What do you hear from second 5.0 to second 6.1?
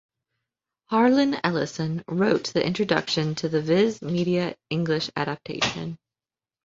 Adaptation.